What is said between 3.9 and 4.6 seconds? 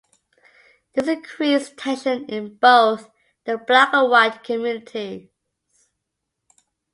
and White